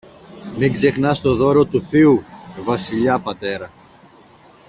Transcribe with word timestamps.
Μην 0.57 0.73
ξεχνάς 0.73 1.21
το 1.21 1.35
δώρο 1.35 1.65
του 1.65 1.81
θείου 1.81 2.23
Βασιλιά, 2.63 3.19
πατέρα 3.19 3.71